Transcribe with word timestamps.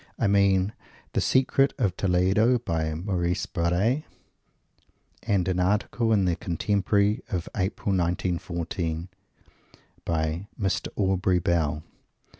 I 0.17 0.25
mean 0.25 0.73
the 1.13 1.21
Secret 1.21 1.75
of 1.77 1.95
Toledo, 1.95 2.57
by 2.57 2.91
Maurice 2.95 3.45
Barres, 3.45 4.01
and 5.21 5.47
an 5.47 5.59
article 5.59 6.11
in 6.11 6.25
the 6.25 6.35
"Contemporary" 6.35 7.21
of 7.29 7.47
April, 7.55 7.95
1914, 7.95 9.09
by 10.03 10.47
Mr. 10.59 10.87
Aubrey 10.95 11.37
Bell. 11.37 11.83